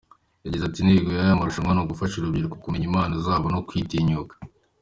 Yagize 0.45 0.63
ati” 0.65 0.77
Intego 0.79 1.09
y’aya 1.11 1.39
marushanwa 1.39 1.73
ni 1.73 1.81
ugufasha 1.83 2.15
urubyiruko 2.17 2.55
kumenya 2.63 2.85
impano 2.89 3.13
zabo 3.25 3.45
no 3.53 3.59
kwitinyuka. 3.67 4.35